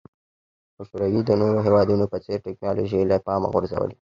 [0.75, 4.01] خو شوروي د نورو هېوادونو په څېر ټکنالوژي له پامه غورځولې وه